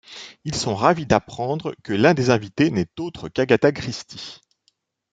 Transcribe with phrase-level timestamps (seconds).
[0.45, 4.41] Ils sont ravis d’apprendre que l'un des invités n’est autre qu’Agatha Christie.